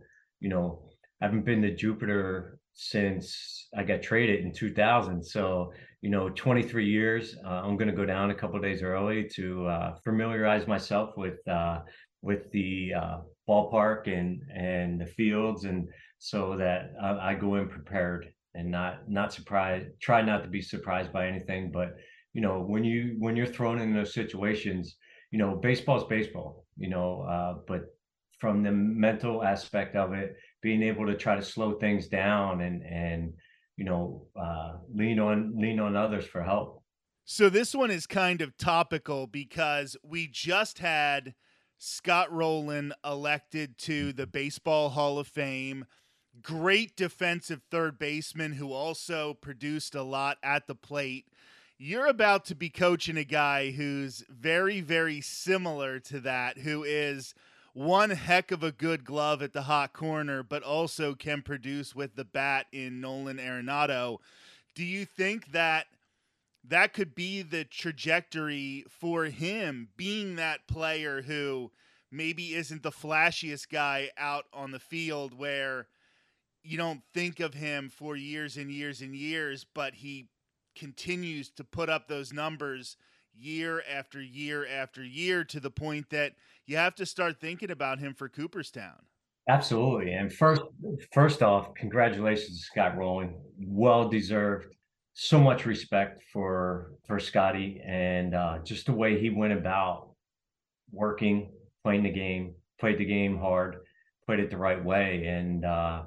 you 0.41 0.51
know 0.51 0.92
I 1.23 1.27
haven't 1.27 1.45
been 1.45 1.63
to 1.63 1.73
Jupiter 1.73 2.59
since 2.75 3.69
I 3.79 3.85
got 3.85 4.03
traded 4.03 4.41
in 4.41 4.53
2000. 4.53 5.23
So, 5.23 5.73
you 6.01 6.11
know, 6.11 6.29
23 6.31 6.85
years. 6.85 7.37
Uh, 7.47 7.63
I'm 7.63 7.77
going 7.77 7.89
to 7.89 7.97
go 7.97 8.05
down 8.05 8.33
a 8.33 8.35
couple 8.35 8.59
days 8.61 8.83
early 8.83 9.29
to 9.37 9.67
uh, 9.69 9.95
familiarize 10.03 10.67
myself 10.67 11.17
with 11.17 11.47
uh, 11.47 11.81
with 12.23 12.51
the 12.51 12.93
uh, 12.95 13.19
ballpark 13.49 14.09
and 14.09 14.43
and 14.53 15.01
the 15.01 15.07
fields 15.07 15.65
and 15.65 15.89
so 16.19 16.57
that 16.57 16.93
I, 17.01 17.31
I 17.31 17.35
go 17.35 17.55
in 17.55 17.69
prepared 17.69 18.33
and 18.55 18.69
not 18.69 19.09
not 19.09 19.33
surprised. 19.33 19.91
Try 20.01 20.23
not 20.23 20.43
to 20.43 20.49
be 20.49 20.61
surprised 20.61 21.13
by 21.13 21.29
anything, 21.29 21.71
but 21.71 21.95
you 22.33 22.41
know 22.41 22.63
when 22.63 22.83
you 22.83 23.15
when 23.21 23.37
you're 23.37 23.47
thrown 23.47 23.81
in 23.81 23.95
those 23.95 24.13
situations, 24.13 24.97
you 25.31 25.39
know 25.39 25.55
baseball's 25.55 26.05
baseball. 26.09 26.67
You 26.77 26.89
know, 26.89 27.23
uh, 27.23 27.61
but 27.69 27.83
from 28.41 28.65
the 28.65 28.73
mental 28.73 29.45
aspect 29.45 29.95
of 29.95 30.15
it, 30.15 30.35
being 30.63 30.83
able 30.83 31.07
to 31.07 31.17
try 31.17 31.37
to 31.37 31.43
slow 31.43 31.75
things 31.75 32.09
down 32.09 32.61
and 32.63 32.83
and 32.85 33.35
you 33.77 33.85
know 33.85 34.27
uh, 34.41 34.75
lean 34.95 35.19
on 35.19 35.55
lean 35.57 35.81
on 35.81 35.97
others 35.97 36.25
for 36.25 36.43
help. 36.43 36.83
So 37.25 37.49
this 37.49 37.75
one 37.75 37.91
is 37.91 38.07
kind 38.07 38.41
of 38.41 38.57
topical 38.57 39.27
because 39.27 39.97
we 40.03 40.27
just 40.27 40.79
had 40.79 41.35
Scott 41.79 42.33
Rolen 42.33 42.93
elected 43.05 43.79
to 43.79 44.13
the 44.13 44.27
Baseball 44.27 44.91
Hall 44.91 45.19
of 45.19 45.29
Fame. 45.29 45.85
Great 46.43 46.97
defensive 46.97 47.63
third 47.71 47.99
baseman 47.99 48.53
who 48.53 48.73
also 48.73 49.35
produced 49.35 49.95
a 49.95 50.03
lot 50.03 50.39
at 50.43 50.67
the 50.67 50.75
plate. 50.75 51.27
You're 51.79 52.07
about 52.07 52.45
to 52.47 52.55
be 52.55 52.71
coaching 52.71 53.17
a 53.17 53.25
guy 53.25 53.73
who's 53.73 54.25
very, 54.29 54.81
very 54.81 55.21
similar 55.21 55.99
to 56.01 56.21
that, 56.21 56.59
who 56.59 56.85
is 56.85 57.35
one 57.73 58.11
heck 58.11 58.51
of 58.51 58.63
a 58.63 58.73
good 58.73 59.05
glove 59.05 59.43
at 59.43 59.53
the 59.53 59.63
hot 59.63 59.93
corner, 59.93 60.43
but 60.43 60.63
also 60.63 61.15
can 61.15 61.43
produce 61.43 61.95
with 61.95 62.17
the 62.17 62.25
bat 62.25 62.67
in 62.73 63.01
Nolan 63.01 63.39
Arenado. 63.39 64.19
Do 64.75 64.85
you 64.85 65.05
think 65.05 65.53
that 65.53 65.87
that 66.65 66.93
could 66.93 67.15
be 67.15 67.43
the 67.43 67.65
trajectory 67.65 68.85
for 68.89 69.25
him, 69.25 69.89
being 69.97 70.37
that 70.37 70.69
player 70.69 71.23
who 71.23 71.71
maybe 72.11 72.55
isn't 72.55 72.83
the 72.83 72.93
flashiest 72.93 73.69
guy 73.71 74.11
out 74.19 74.45
on 74.53 74.71
the 74.71 74.79
field 74.79 75.37
where 75.37 75.89
you 76.63 76.77
don't 76.77 77.03
think 77.13 77.41
of 77.41 77.55
him 77.55 77.89
for 77.89 78.15
years 78.15 78.57
and 78.57 78.71
years 78.71 79.01
and 79.01 79.17
years, 79.17 79.65
but 79.75 79.95
he 79.95 80.29
continues 80.77 81.51
to 81.51 81.65
put 81.65 81.89
up 81.89 82.07
those 82.07 82.33
numbers 82.33 82.97
year 83.35 83.83
after 83.91 84.21
year 84.21 84.67
after 84.67 85.03
year 85.03 85.43
to 85.43 85.59
the 85.59 85.71
point 85.71 86.11
that 86.11 86.35
you 86.73 86.79
have 86.79 86.95
to 86.95 87.05
start 87.05 87.39
thinking 87.39 87.71
about 87.71 87.99
him 87.99 88.15
for 88.15 88.31
Cooperstown. 88.31 88.97
Absolutely. 89.49 90.15
And 90.15 90.33
first 90.33 90.63
first 91.13 91.43
off, 91.43 91.75
congratulations 91.75 92.67
Scott 92.71 92.97
Rolen. 92.97 93.35
Well 93.59 94.09
deserved. 94.09 94.75
So 95.13 95.39
much 95.39 95.67
respect 95.67 96.25
for 96.33 96.93
for 97.07 97.19
Scotty 97.19 97.83
and 97.87 98.35
uh, 98.35 98.59
just 98.65 98.87
the 98.87 98.93
way 98.93 99.21
he 99.21 99.29
went 99.29 99.53
about 99.53 100.13
working, 100.91 101.53
playing 101.85 102.05
the 102.05 102.11
game, 102.11 102.55
played 102.81 102.97
the 102.97 103.05
game 103.05 103.39
hard, 103.39 103.77
played 104.25 104.41
it 104.41 104.51
the 104.51 104.57
right 104.57 104.83
way. 104.83 105.27
And 105.27 105.67
uh, 105.67 106.05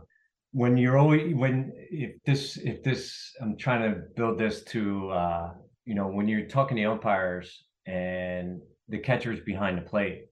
when 0.51 0.77
you're 0.77 0.97
always 0.97 1.35
when 1.35 1.73
if 1.91 2.15
this 2.25 2.57
if 2.57 2.81
this 2.81 3.35
I'm 3.39 3.55
trying 3.55 3.83
to 3.83 3.99
build 4.15 4.39
this 4.39 4.63
to 4.63 5.11
uh, 5.11 5.51
you 5.83 5.93
know 5.93 6.07
when 6.07 6.27
you're 6.27 6.47
talking 6.47 6.77
to 6.77 6.85
umpires 6.85 7.65
and 7.85 8.61
the 8.87 8.97
catcher's 8.97 9.41
behind 9.41 9.77
the 9.77 9.83
plate 9.83 10.25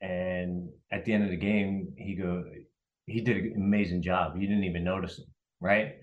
and 0.00 0.68
at 0.92 1.04
the 1.04 1.12
end 1.12 1.24
of 1.24 1.30
the 1.30 1.36
game 1.36 1.92
he 1.96 2.14
go 2.14 2.44
he 3.06 3.20
did 3.22 3.38
an 3.38 3.54
amazing 3.56 4.02
job. 4.02 4.36
You 4.36 4.46
didn't 4.46 4.64
even 4.64 4.84
notice 4.84 5.18
him 5.18 5.26
right? 5.60 5.96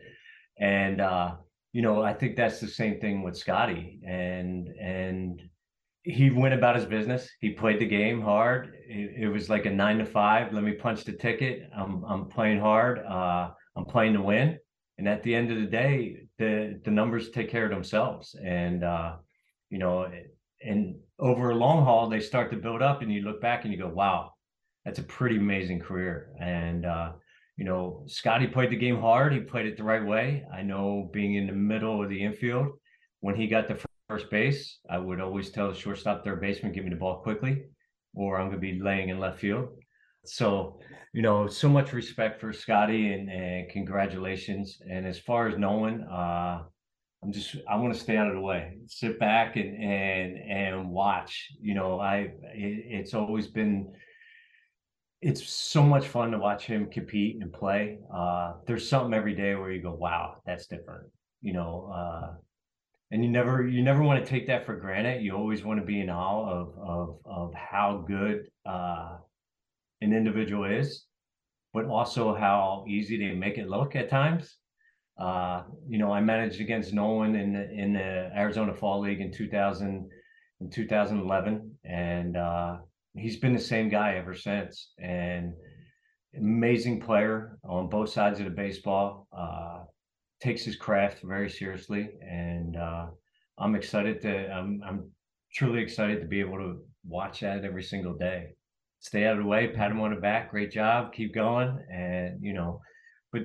And 0.60 1.02
uh 1.02 1.36
you 1.74 1.82
know 1.82 2.02
i 2.02 2.14
think 2.14 2.38
that's 2.38 2.60
the 2.60 2.68
same 2.68 3.00
thing 3.00 3.24
with 3.24 3.38
scotty. 3.38 4.00
And 4.08 4.70
and 4.82 5.42
he 6.04 6.30
went 6.30 6.54
about 6.54 6.76
his 6.76 6.86
business. 6.86 7.28
He 7.42 7.50
played 7.50 7.80
the 7.80 7.88
game 7.88 8.22
hard. 8.22 8.76
It, 8.88 9.24
it 9.24 9.28
was 9.28 9.50
like 9.50 9.66
a 9.66 9.72
nine 9.72 9.98
to 9.98 10.06
five. 10.06 10.54
Let 10.54 10.64
me 10.64 10.74
punch 10.74 11.04
the 11.04 11.14
ticket. 11.14 11.70
I'm 11.76 12.04
i'm 12.06 12.26
playing 12.28 12.60
hard. 12.60 13.00
Uh 13.00 13.52
i'm 13.76 13.86
playing 13.86 14.14
to 14.14 14.22
win. 14.22 14.58
And 14.98 15.08
at 15.10 15.24
the 15.24 15.36
end 15.36 15.52
of 15.52 15.58
the 15.58 15.66
day 15.66 16.28
the 16.38 16.80
the 16.84 16.92
numbers 16.92 17.30
take 17.32 17.50
care 17.50 17.66
of 17.66 17.72
themselves. 17.72 18.36
And 18.44 18.84
uh 18.84 19.18
you 19.70 19.80
know 19.80 20.10
and 20.62 20.96
over 21.20 21.52
a 21.52 21.56
long 21.56 21.84
haul 21.84 22.10
they 22.10 22.20
start 22.20 22.52
to 22.52 22.58
build 22.58 22.82
up 22.82 23.02
and 23.02 23.12
you 23.12 23.22
look 23.22 23.42
back 23.42 23.64
and 23.64 23.74
you 23.74 23.80
go 23.80 23.88
wow 23.88 24.32
that's 24.86 25.00
a 25.00 25.04
pretty 25.04 25.38
amazing 25.38 25.80
career. 25.80 26.30
And 26.40 26.86
uh 26.86 27.14
you 27.58 27.66
know 27.66 28.04
scotty 28.06 28.48
played 28.48 28.70
the 28.70 28.76
game 28.78 29.02
hard. 29.02 29.34
He 29.34 29.40
played 29.40 29.66
it 29.66 29.78
the 29.78 29.84
right 29.84 30.06
way. 30.06 30.46
I 30.54 30.62
know 30.62 31.10
being 31.12 31.36
in 31.36 31.48
the 31.48 31.54
middle 31.54 32.02
of 32.04 32.10
the 32.10 32.24
infield 32.24 32.68
when 33.22 33.36
he 33.36 33.48
got 33.48 33.68
to 33.68 33.78
first 34.08 34.30
base 34.30 34.78
i 34.88 35.00
would 35.00 35.20
always 35.20 35.50
tell 35.50 35.68
the 35.68 35.74
shortstop 35.74 36.24
third 36.24 36.40
baseman 36.40 36.72
give 36.72 36.84
me 36.84 36.92
the 36.92 36.96
ball 36.96 37.24
quickly 37.24 37.64
or 38.14 38.40
i'm 38.40 38.50
going 38.50 38.62
to 38.62 38.74
be 38.74 38.80
laying 38.80 39.10
in 39.10 39.20
left 39.20 39.40
field. 39.40 39.70
So 40.26 40.80
you 41.12 41.24
know 41.24 41.48
so 41.48 41.68
much 41.68 41.92
respect 41.92 42.40
for 42.40 42.54
scotty 42.54 43.14
and, 43.14 43.30
and 43.30 43.70
congratulations. 43.70 44.78
And 44.90 45.08
as 45.08 45.18
far 45.18 45.48
as 45.48 45.58
nolan 45.58 46.04
uh 46.04 46.64
I'm 47.26 47.32
just 47.32 47.56
I 47.68 47.76
want 47.78 47.92
to 47.92 48.00
stay 48.00 48.18
out 48.18 48.28
of 48.28 48.36
the 48.36 48.40
way, 48.40 48.78
sit 48.86 49.20
back 49.20 49.56
and 49.56 49.82
and 49.82 50.38
and 50.38 50.92
watch. 50.92 51.52
You 51.60 51.74
know, 51.74 52.00
I 52.00 52.18
it, 52.54 52.84
it's 53.00 53.16
always 53.16 53.48
been 53.48 53.94
it's 55.22 55.44
so 55.50 55.82
much 55.82 56.08
fun 56.08 56.30
to 56.32 56.38
watch 56.38 56.66
him 56.66 56.88
compete 56.88 57.42
and 57.42 57.52
play. 57.52 57.98
Uh, 58.14 58.54
there's 58.68 58.88
something 58.88 59.16
every 59.16 59.34
day 59.34 59.56
where 59.56 59.72
you 59.72 59.82
go, 59.82 59.94
wow, 59.94 60.36
that's 60.46 60.68
different. 60.68 61.08
You 61.42 61.54
know, 61.54 61.92
uh, 61.92 62.36
and 63.10 63.24
you 63.24 63.32
never 63.32 63.68
you 63.68 63.82
never 63.82 64.04
want 64.04 64.24
to 64.24 64.30
take 64.30 64.46
that 64.46 64.64
for 64.64 64.76
granted. 64.76 65.24
You 65.24 65.34
always 65.34 65.64
want 65.64 65.80
to 65.80 65.86
be 65.86 66.02
in 66.02 66.12
awe 66.12 66.48
of 66.48 66.78
of 66.78 67.18
of 67.26 67.54
how 67.56 68.06
good 68.08 68.52
uh, 68.68 69.18
an 70.00 70.14
individual 70.14 70.66
is, 70.66 71.06
but 71.74 71.86
also 71.86 72.36
how 72.36 72.86
easy 72.88 73.18
they 73.18 73.34
make 73.34 73.58
it 73.58 73.68
look 73.68 73.96
at 73.96 74.10
times. 74.10 74.58
Uh, 75.18 75.64
you 75.88 75.98
know, 75.98 76.12
I 76.12 76.20
managed 76.20 76.60
against 76.60 76.94
Nolan 76.94 77.36
in 77.36 77.54
the, 77.54 77.72
in 77.72 77.94
the 77.94 78.32
Arizona 78.36 78.74
Fall 78.74 79.02
League 79.02 79.22
in 79.22 79.32
2000 79.32 80.10
in 80.62 80.70
2011, 80.70 81.72
and 81.84 82.38
uh, 82.38 82.78
he's 83.16 83.38
been 83.38 83.54
the 83.54 83.60
same 83.60 83.90
guy 83.90 84.16
ever 84.16 84.34
since. 84.34 84.94
And 85.00 85.54
amazing 86.38 87.02
player 87.02 87.58
on 87.64 87.90
both 87.90 88.10
sides 88.10 88.40
of 88.40 88.46
the 88.46 88.52
baseball. 88.52 89.28
Uh, 89.36 89.84
takes 90.42 90.64
his 90.64 90.76
craft 90.76 91.22
very 91.24 91.50
seriously, 91.50 92.10
and 92.22 92.76
uh, 92.76 93.08
I'm 93.58 93.76
excited 93.76 94.22
to. 94.22 94.52
I'm 94.52 94.82
I'm 94.86 95.12
truly 95.54 95.82
excited 95.82 96.20
to 96.22 96.28
be 96.28 96.42
able 96.42 96.58
to 96.58 96.82
watch 97.08 97.40
that 97.40 97.64
every 97.64 97.84
single 97.84 98.14
day. 98.14 98.56
Stay 99.00 99.26
out 99.26 99.38
of 99.38 99.44
the 99.44 99.50
way, 99.50 99.68
pat 99.68 99.92
him 99.92 100.02
on 100.02 100.14
the 100.14 100.20
back, 100.20 100.52
great 100.52 100.72
job, 100.72 101.14
keep 101.14 101.34
going, 101.34 101.80
and 101.92 102.40
you 102.42 102.54
know, 102.54 102.82
but 103.32 103.44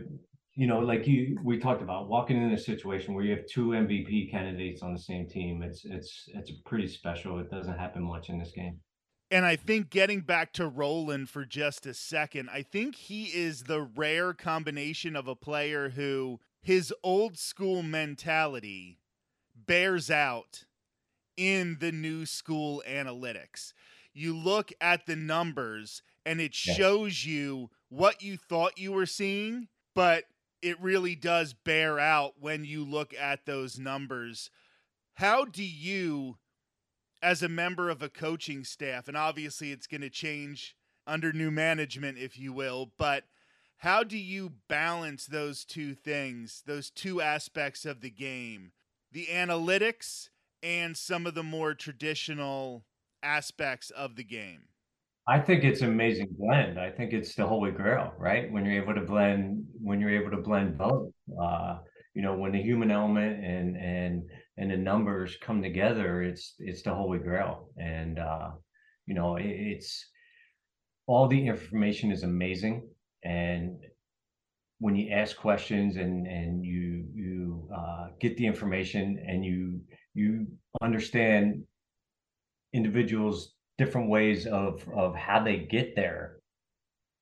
you 0.60 0.66
know, 0.66 0.80
like 0.80 1.06
you 1.06 1.38
we 1.42 1.58
talked 1.58 1.80
about 1.80 2.10
walking 2.10 2.36
in 2.36 2.52
a 2.52 2.58
situation 2.58 3.14
where 3.14 3.24
you 3.24 3.34
have 3.34 3.46
two 3.46 3.68
MVP 3.68 4.30
candidates 4.30 4.82
on 4.82 4.92
the 4.92 5.00
same 5.00 5.26
team. 5.26 5.62
It's 5.62 5.86
it's 5.86 6.28
it's 6.34 6.50
pretty 6.66 6.86
special. 6.86 7.38
It 7.38 7.50
doesn't 7.50 7.78
happen 7.78 8.02
much 8.02 8.28
in 8.28 8.38
this 8.38 8.52
game. 8.54 8.78
And 9.30 9.46
I 9.46 9.56
think 9.56 9.88
getting 9.88 10.20
back 10.20 10.52
to 10.54 10.68
Rolen 10.68 11.24
for 11.24 11.46
just 11.46 11.86
a 11.86 11.94
second, 11.94 12.50
I 12.52 12.60
think 12.60 12.94
he 12.94 13.24
is 13.28 13.62
the 13.62 13.80
rare 13.80 14.34
combination 14.34 15.16
of 15.16 15.26
a 15.26 15.34
player 15.34 15.88
who 15.88 16.40
his 16.60 16.92
old 17.02 17.38
school 17.38 17.82
mentality 17.82 18.98
bears 19.56 20.10
out 20.10 20.66
in 21.38 21.78
the 21.80 21.90
new 21.90 22.26
school 22.26 22.82
analytics. 22.86 23.72
You 24.12 24.36
look 24.36 24.72
at 24.78 25.06
the 25.06 25.16
numbers 25.16 26.02
and 26.26 26.38
it 26.38 26.54
shows 26.54 27.24
you 27.24 27.70
what 27.88 28.20
you 28.22 28.36
thought 28.36 28.76
you 28.76 28.92
were 28.92 29.06
seeing, 29.06 29.68
but 29.94 30.24
it 30.62 30.80
really 30.80 31.14
does 31.14 31.52
bear 31.52 31.98
out 31.98 32.34
when 32.40 32.64
you 32.64 32.84
look 32.84 33.14
at 33.14 33.46
those 33.46 33.78
numbers. 33.78 34.50
How 35.14 35.44
do 35.44 35.64
you, 35.64 36.36
as 37.22 37.42
a 37.42 37.48
member 37.48 37.90
of 37.90 38.02
a 38.02 38.08
coaching 38.08 38.64
staff, 38.64 39.08
and 39.08 39.16
obviously 39.16 39.72
it's 39.72 39.86
going 39.86 40.00
to 40.02 40.10
change 40.10 40.76
under 41.06 41.32
new 41.32 41.50
management, 41.50 42.18
if 42.18 42.38
you 42.38 42.52
will, 42.52 42.92
but 42.96 43.24
how 43.78 44.02
do 44.04 44.18
you 44.18 44.52
balance 44.68 45.26
those 45.26 45.64
two 45.64 45.94
things, 45.94 46.62
those 46.66 46.90
two 46.90 47.20
aspects 47.20 47.86
of 47.86 48.02
the 48.02 48.10
game, 48.10 48.72
the 49.10 49.26
analytics 49.26 50.28
and 50.62 50.96
some 50.96 51.26
of 51.26 51.34
the 51.34 51.42
more 51.42 51.72
traditional 51.72 52.84
aspects 53.22 53.90
of 53.90 54.16
the 54.16 54.24
game? 54.24 54.64
I 55.28 55.38
think 55.38 55.64
it's 55.64 55.80
an 55.82 55.90
amazing 55.90 56.28
blend. 56.38 56.78
I 56.78 56.90
think 56.90 57.12
it's 57.12 57.34
the 57.34 57.46
holy 57.46 57.70
grail, 57.70 58.12
right? 58.18 58.50
When 58.50 58.64
you're 58.64 58.82
able 58.82 58.94
to 58.94 59.02
blend, 59.02 59.64
when 59.80 60.00
you're 60.00 60.18
able 60.20 60.30
to 60.30 60.42
blend 60.42 60.76
both, 60.78 61.12
uh, 61.40 61.78
you 62.14 62.22
know, 62.22 62.36
when 62.36 62.52
the 62.52 62.62
human 62.62 62.90
element 62.90 63.44
and 63.44 63.76
and 63.76 64.22
and 64.56 64.70
the 64.70 64.76
numbers 64.76 65.36
come 65.40 65.62
together, 65.62 66.22
it's 66.22 66.54
it's 66.58 66.82
the 66.82 66.94
holy 66.94 67.18
grail. 67.18 67.68
And 67.76 68.18
uh, 68.18 68.50
you 69.06 69.14
know, 69.14 69.36
it, 69.36 69.46
it's 69.46 70.04
all 71.06 71.28
the 71.28 71.46
information 71.46 72.10
is 72.10 72.22
amazing, 72.24 72.88
and 73.24 73.76
when 74.78 74.96
you 74.96 75.12
ask 75.12 75.36
questions 75.36 75.96
and 75.96 76.26
and 76.26 76.64
you 76.64 77.06
you 77.14 77.68
uh, 77.76 78.08
get 78.20 78.36
the 78.36 78.46
information 78.46 79.22
and 79.28 79.44
you 79.44 79.80
you 80.14 80.46
understand 80.82 81.62
individuals 82.72 83.54
different 83.80 84.08
ways 84.16 84.46
of 84.46 84.72
of 85.04 85.16
how 85.16 85.42
they 85.42 85.58
get 85.76 85.96
there 85.96 86.40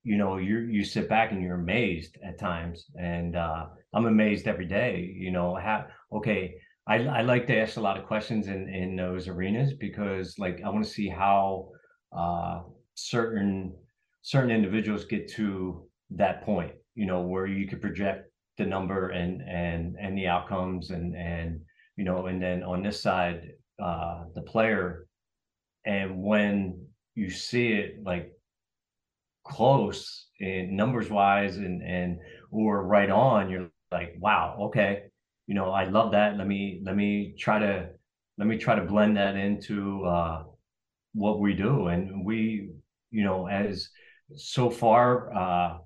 you 0.08 0.16
know, 0.16 0.38
you 0.38 0.60
you 0.60 0.84
sit 0.84 1.06
back 1.06 1.32
and 1.32 1.42
you're 1.42 1.60
amazed 1.60 2.16
at 2.24 2.38
times, 2.38 2.86
and 2.98 3.36
uh, 3.36 3.66
I'm 3.92 4.06
amazed 4.06 4.48
every 4.48 4.64
day. 4.64 5.14
You 5.14 5.30
know, 5.30 5.54
how 5.54 5.86
okay. 6.12 6.54
I, 6.86 7.04
I 7.18 7.20
like 7.20 7.46
to 7.48 7.58
ask 7.58 7.76
a 7.76 7.82
lot 7.82 7.98
of 7.98 8.06
questions 8.06 8.48
in, 8.48 8.66
in 8.70 8.96
those 8.96 9.28
arenas 9.28 9.74
because 9.74 10.38
like 10.38 10.62
I 10.64 10.70
want 10.70 10.82
to 10.86 10.90
see 10.90 11.06
how 11.06 11.68
uh, 12.16 12.62
certain 12.94 13.74
certain 14.22 14.50
individuals 14.50 15.04
get 15.04 15.28
to 15.32 15.86
that 16.12 16.42
point, 16.42 16.72
you 16.94 17.04
know, 17.04 17.20
where 17.20 17.46
you 17.46 17.68
could 17.68 17.82
project 17.82 18.30
the 18.56 18.64
number 18.64 19.10
and 19.10 19.42
and 19.42 19.96
and 20.00 20.16
the 20.16 20.26
outcomes 20.26 20.88
and 20.88 21.14
and 21.14 21.60
you 21.96 22.04
know, 22.04 22.28
and 22.28 22.40
then 22.40 22.62
on 22.62 22.82
this 22.82 23.02
side, 23.02 23.50
uh, 23.82 24.24
the 24.34 24.42
player, 24.42 25.07
and 25.88 26.22
when 26.22 26.86
you 27.14 27.30
see 27.30 27.68
it 27.68 28.02
like 28.04 28.30
close 29.42 30.26
in 30.38 30.76
numbers 30.76 31.08
wise 31.08 31.56
and 31.56 31.82
and 31.82 32.18
or 32.50 32.86
right 32.86 33.10
on, 33.10 33.50
you're 33.50 33.70
like, 33.90 34.14
wow, 34.18 34.56
okay, 34.66 35.04
you 35.46 35.54
know, 35.54 35.70
I 35.70 35.84
love 35.84 36.12
that. 36.12 36.36
Let 36.36 36.46
me 36.46 36.82
let 36.84 36.94
me 36.94 37.34
try 37.38 37.58
to 37.58 37.88
let 38.36 38.46
me 38.46 38.58
try 38.58 38.74
to 38.76 38.84
blend 38.84 39.16
that 39.16 39.34
into 39.34 40.04
uh, 40.04 40.44
what 41.14 41.40
we 41.40 41.54
do, 41.54 41.86
and 41.86 42.24
we, 42.24 42.70
you 43.10 43.24
know, 43.24 43.48
as 43.48 43.88
so 44.36 44.68
far 44.68 45.34
uh, 45.34 45.78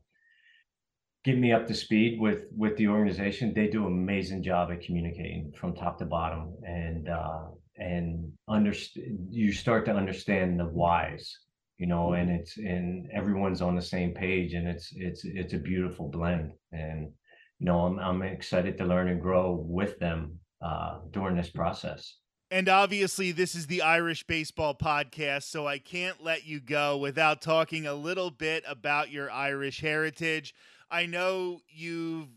get 1.24 1.38
me 1.38 1.52
up 1.52 1.68
to 1.68 1.74
speed 1.74 2.20
with 2.20 2.42
with 2.56 2.76
the 2.76 2.88
organization. 2.88 3.54
They 3.54 3.68
do 3.68 3.86
an 3.86 3.92
amazing 3.92 4.42
job 4.42 4.72
at 4.72 4.82
communicating 4.82 5.52
from 5.56 5.76
top 5.76 5.98
to 6.00 6.06
bottom, 6.06 6.56
and 6.66 7.08
uh, 7.08 7.42
and 7.76 8.32
understand. 8.48 9.28
You 9.30 9.52
start 9.52 9.84
to 9.86 9.92
understand 9.92 10.58
the 10.58 10.66
whys, 10.66 11.36
you 11.78 11.86
know, 11.86 12.12
and 12.12 12.30
it's 12.30 12.56
and 12.56 13.08
everyone's 13.12 13.62
on 13.62 13.76
the 13.76 13.82
same 13.82 14.12
page, 14.12 14.54
and 14.54 14.68
it's 14.68 14.90
it's 14.94 15.24
it's 15.24 15.54
a 15.54 15.58
beautiful 15.58 16.08
blend. 16.08 16.52
And 16.72 17.10
you 17.58 17.66
know, 17.66 17.80
I'm 17.80 17.98
I'm 17.98 18.22
excited 18.22 18.78
to 18.78 18.84
learn 18.84 19.08
and 19.08 19.20
grow 19.20 19.64
with 19.66 19.98
them 19.98 20.38
uh, 20.60 20.98
during 21.10 21.36
this 21.36 21.50
process. 21.50 22.16
And 22.50 22.68
obviously, 22.68 23.32
this 23.32 23.54
is 23.54 23.66
the 23.66 23.80
Irish 23.80 24.26
Baseball 24.26 24.74
Podcast, 24.74 25.44
so 25.44 25.66
I 25.66 25.78
can't 25.78 26.22
let 26.22 26.44
you 26.44 26.60
go 26.60 26.98
without 26.98 27.40
talking 27.40 27.86
a 27.86 27.94
little 27.94 28.30
bit 28.30 28.62
about 28.68 29.10
your 29.10 29.30
Irish 29.30 29.80
heritage. 29.80 30.54
I 30.90 31.06
know 31.06 31.60
you've 31.70 32.28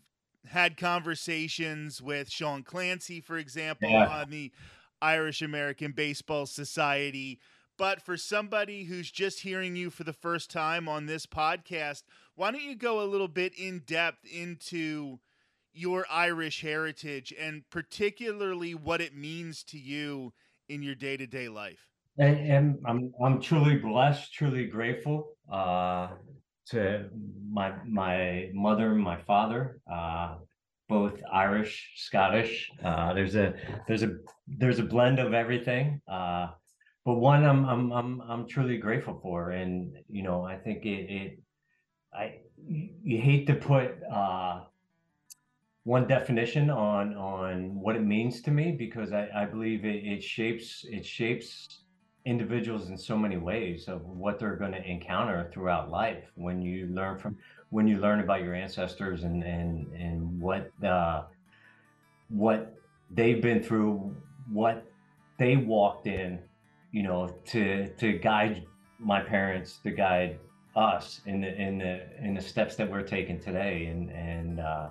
had 0.48 0.77
conversations 0.77 2.01
with 2.01 2.30
Sean 2.30 2.63
Clancy, 2.63 3.20
for 3.20 3.38
example, 3.38 3.89
yeah. 3.89 4.08
on 4.08 4.30
the 4.30 4.54
Irish 5.01 5.41
American 5.41 5.91
Baseball 5.91 6.45
Society. 6.45 7.39
But 7.77 8.01
for 8.01 8.15
somebody 8.15 8.85
who's 8.85 9.11
just 9.11 9.41
hearing 9.41 9.75
you 9.75 9.89
for 9.89 10.03
the 10.03 10.13
first 10.13 10.49
time 10.49 10.87
on 10.87 11.05
this 11.05 11.25
podcast, 11.25 12.03
why 12.35 12.51
don't 12.51 12.63
you 12.63 12.75
go 12.75 13.01
a 13.01 13.05
little 13.05 13.27
bit 13.27 13.53
in 13.57 13.79
depth 13.85 14.25
into 14.25 15.19
your 15.73 16.05
Irish 16.09 16.61
heritage 16.61 17.33
and 17.37 17.63
particularly 17.69 18.73
what 18.73 19.01
it 19.01 19.13
means 19.13 19.63
to 19.65 19.77
you 19.77 20.33
in 20.69 20.81
your 20.81 20.95
day 20.95 21.17
to 21.17 21.27
day 21.27 21.49
life? 21.49 21.89
And, 22.17 22.79
I'm 22.85 23.13
I'm 23.21 23.41
truly 23.41 23.75
blessed, 23.75 24.33
truly 24.33 24.67
grateful 24.67 25.35
uh, 25.51 26.11
to 26.67 27.09
my 27.51 27.73
my 27.85 28.49
mother 28.53 28.93
and 28.93 29.01
my 29.01 29.17
father, 29.23 29.81
uh, 29.91 30.35
both 30.88 31.20
Irish, 31.32 31.92
Scottish. 31.96 32.70
Uh, 32.84 33.13
there's 33.13 33.36
a 33.36 33.54
there's 33.88 34.04
a 34.04 34.18
there's 34.48 34.80
a 34.80 34.84
blend 34.84 35.20
of 35.20 35.34
everything. 35.34 36.01
Uh, 36.08 36.48
but 37.06 37.15
one 37.15 37.46
I'm 37.46 37.65
I'm 37.65 37.92
I'm 37.92 38.22
I'm 38.22 38.48
truly 38.48 38.77
grateful 38.77 39.20
for, 39.22 39.51
and 39.51 39.96
you 40.10 40.24
know 40.24 40.44
I 40.44 40.58
think 40.58 40.86
it, 40.86 41.10
it 41.10 41.39
I 42.13 42.39
you 42.68 43.20
hate 43.22 43.48
to 43.48 43.56
put 43.56 44.02
uh, 44.12 44.62
one 45.84 46.08
definition 46.08 46.69
on 46.69 47.15
on 47.15 47.76
what 47.80 47.95
it 47.95 48.04
means 48.04 48.41
to 48.41 48.52
me 48.52 48.71
because 48.71 49.13
I, 49.13 49.30
I 49.36 49.45
believe 49.45 49.86
it, 49.86 50.04
it 50.04 50.24
shapes 50.24 50.86
it 50.89 51.06
shapes 51.06 51.82
individuals 52.26 52.89
in 52.89 52.98
so 52.98 53.15
many 53.15 53.38
ways 53.38 53.88
of 53.88 54.02
what 54.04 54.39
they're 54.39 54.56
going 54.56 54.71
to 54.71 54.84
encounter 54.84 55.50
throughout 55.54 55.91
life 55.91 56.24
when 56.34 56.60
you 56.60 56.88
learn 56.88 57.19
from 57.19 57.38
when 57.69 57.88
you 57.88 57.97
learn 57.99 58.19
about 58.19 58.41
your 58.41 58.54
ancestors 58.54 59.23
and 59.23 59.43
and 59.43 59.91
and 59.93 60.41
what 60.41 60.71
uh, 60.84 61.23
what 62.30 62.75
they've 63.12 63.41
been 63.41 63.62
through 63.62 64.15
what 64.51 64.86
they 65.38 65.58
walked 65.58 66.08
in 66.08 66.39
you 66.91 67.04
know 67.04 67.28
to 67.45 67.89
to 67.97 68.13
guide 68.13 68.63
my 68.99 69.19
parents 69.19 69.80
to 69.84 69.91
guide 69.91 70.39
us 70.75 71.21
in 71.25 71.41
the 71.41 71.62
in 71.62 71.78
the 71.78 72.01
in 72.23 72.34
the 72.34 72.41
steps 72.41 72.75
that 72.75 72.89
we're 72.89 73.01
taking 73.01 73.39
today 73.39 73.86
and 73.86 74.10
and 74.12 74.60
uh, 74.60 74.88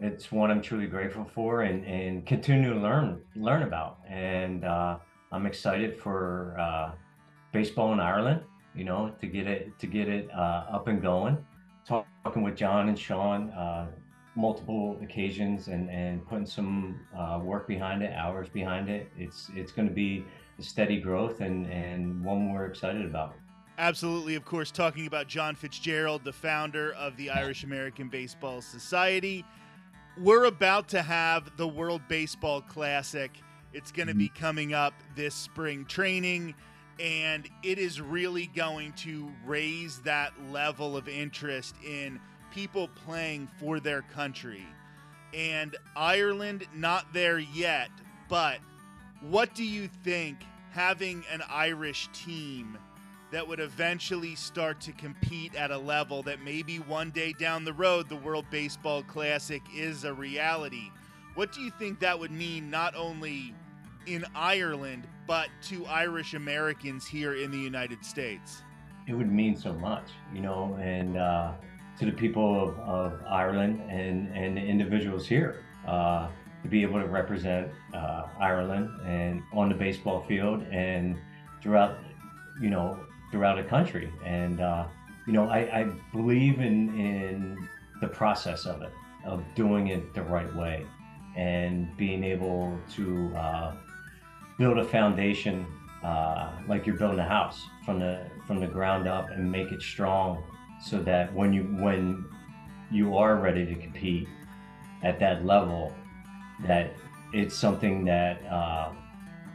it's 0.00 0.30
one 0.30 0.50
I'm 0.50 0.62
truly 0.62 0.86
grateful 0.86 1.24
for 1.34 1.62
and, 1.62 1.84
and 1.84 2.24
continue 2.24 2.72
to 2.72 2.80
learn 2.80 3.20
learn 3.34 3.62
about. 3.62 3.98
And 4.08 4.64
uh, 4.64 4.98
I'm 5.32 5.46
excited 5.46 5.98
for 5.98 6.56
uh, 6.58 6.92
baseball 7.52 7.92
in 7.92 8.00
Ireland. 8.00 8.42
You 8.74 8.84
know, 8.84 9.12
to 9.20 9.26
get 9.26 9.46
it 9.46 9.76
to 9.80 9.86
get 9.86 10.08
it 10.08 10.30
uh, 10.30 10.66
up 10.70 10.88
and 10.88 11.02
going. 11.02 11.44
Talking 11.88 12.42
with 12.42 12.56
John 12.56 12.88
and 12.88 12.98
Sean 12.98 13.50
uh, 13.50 13.88
multiple 14.34 14.98
occasions 15.02 15.68
and 15.68 15.90
and 15.90 16.26
putting 16.28 16.46
some 16.46 17.00
uh, 17.16 17.40
work 17.42 17.66
behind 17.66 18.02
it, 18.02 18.12
hours 18.12 18.48
behind 18.48 18.88
it. 18.88 19.10
It's 19.16 19.50
it's 19.54 19.72
going 19.72 19.88
to 19.88 19.94
be 19.94 20.24
a 20.58 20.62
steady 20.62 21.00
growth 21.00 21.40
and 21.40 21.66
and 21.66 22.22
one 22.22 22.52
we're 22.52 22.66
excited 22.66 23.04
about. 23.04 23.34
Absolutely, 23.78 24.34
of 24.34 24.44
course, 24.44 24.70
talking 24.72 25.06
about 25.06 25.28
John 25.28 25.54
Fitzgerald, 25.54 26.24
the 26.24 26.32
founder 26.32 26.92
of 26.94 27.16
the 27.16 27.30
Irish 27.30 27.62
American 27.62 28.08
Baseball 28.08 28.60
Society 28.60 29.44
we're 30.20 30.44
about 30.44 30.88
to 30.88 31.02
have 31.02 31.56
the 31.56 31.68
World 31.68 32.02
Baseball 32.08 32.60
Classic. 32.60 33.30
It's 33.72 33.92
going 33.92 34.08
to 34.08 34.14
be 34.14 34.28
mm-hmm. 34.28 34.42
coming 34.42 34.74
up 34.74 34.94
this 35.14 35.34
spring 35.34 35.84
training, 35.84 36.54
and 37.00 37.48
it 37.62 37.78
is 37.78 38.00
really 38.00 38.46
going 38.48 38.92
to 38.92 39.30
raise 39.46 40.00
that 40.00 40.32
level 40.50 40.96
of 40.96 41.08
interest 41.08 41.74
in 41.84 42.20
people 42.52 42.88
playing 43.06 43.48
for 43.58 43.80
their 43.80 44.02
country. 44.02 44.66
And 45.34 45.76
Ireland, 45.96 46.66
not 46.74 47.12
there 47.12 47.38
yet, 47.38 47.90
but 48.28 48.58
what 49.20 49.54
do 49.54 49.64
you 49.64 49.88
think 50.02 50.38
having 50.70 51.24
an 51.30 51.42
Irish 51.48 52.08
team? 52.12 52.78
that 53.30 53.46
would 53.46 53.60
eventually 53.60 54.34
start 54.34 54.80
to 54.80 54.92
compete 54.92 55.54
at 55.54 55.70
a 55.70 55.78
level 55.78 56.22
that 56.22 56.42
maybe 56.42 56.78
one 56.78 57.10
day 57.10 57.34
down 57.38 57.64
the 57.64 57.72
road 57.72 58.08
the 58.08 58.16
World 58.16 58.46
Baseball 58.50 59.02
Classic 59.02 59.62
is 59.74 60.04
a 60.04 60.14
reality. 60.14 60.90
What 61.34 61.52
do 61.52 61.60
you 61.60 61.70
think 61.78 62.00
that 62.00 62.18
would 62.18 62.30
mean 62.30 62.70
not 62.70 62.94
only 62.96 63.54
in 64.06 64.24
Ireland 64.34 65.06
but 65.28 65.48
to 65.62 65.86
Irish 65.86 66.34
Americans 66.34 67.06
here 67.06 67.34
in 67.34 67.52
the 67.52 67.58
United 67.58 68.04
States? 68.04 68.62
It 69.06 69.14
would 69.14 69.30
mean 69.30 69.54
so 69.56 69.72
much, 69.74 70.08
you 70.34 70.40
know, 70.40 70.76
and 70.80 71.16
uh, 71.16 71.52
to 72.00 72.06
the 72.06 72.12
people 72.12 72.68
of, 72.68 72.78
of 72.80 73.20
Ireland 73.28 73.80
and, 73.88 74.34
and 74.34 74.58
individuals 74.58 75.28
here. 75.28 75.62
Uh, 75.86 76.28
to 76.62 76.68
be 76.68 76.82
able 76.82 77.00
to 77.00 77.06
represent 77.06 77.70
uh, 77.94 78.24
Ireland 78.40 78.90
and 79.04 79.42
on 79.52 79.68
the 79.68 79.74
baseball 79.74 80.24
field 80.26 80.62
and 80.72 81.16
throughout, 81.62 81.98
you 82.60 82.68
know, 82.68 82.98
throughout 83.30 83.56
the 83.56 83.62
country. 83.62 84.12
And 84.24 84.60
uh, 84.60 84.86
you 85.26 85.32
know, 85.32 85.48
I, 85.48 85.58
I 85.80 85.84
believe 86.12 86.58
in 86.58 86.98
in 86.98 87.68
the 88.00 88.08
process 88.08 88.66
of 88.66 88.82
it, 88.82 88.92
of 89.24 89.44
doing 89.54 89.88
it 89.88 90.14
the 90.14 90.22
right 90.22 90.52
way, 90.56 90.84
and 91.36 91.96
being 91.96 92.24
able 92.24 92.76
to 92.96 93.32
uh, 93.36 93.74
build 94.58 94.78
a 94.78 94.84
foundation 94.84 95.66
uh, 96.02 96.52
like 96.66 96.86
you're 96.86 96.96
building 96.96 97.18
a 97.18 97.28
house 97.28 97.66
from 97.84 97.98
the 97.98 98.26
from 98.46 98.60
the 98.60 98.66
ground 98.66 99.08
up 99.08 99.30
and 99.30 99.50
make 99.50 99.72
it 99.72 99.82
strong, 99.82 100.42
so 100.80 101.02
that 101.02 101.32
when 101.34 101.52
you 101.52 101.62
when 101.80 102.24
you 102.90 103.16
are 103.16 103.36
ready 103.36 103.64
to 103.66 103.74
compete 103.74 104.28
at 105.02 105.18
that 105.20 105.44
level, 105.44 105.94
that 106.66 106.92
it's 107.32 107.56
something 107.56 108.04
that 108.04 108.44
uh, 108.46 108.92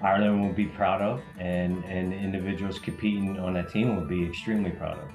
Ireland 0.04 0.42
will 0.42 0.54
be 0.54 0.66
proud 0.66 1.02
of, 1.02 1.22
and 1.38 1.84
and 1.86 2.14
individuals 2.14 2.80
competing 2.80 3.40
on 3.40 3.54
that 3.54 3.70
team 3.70 3.96
will 3.96 4.06
be 4.06 4.26
extremely 4.26 4.72
proud 4.72 5.00
of. 5.00 5.10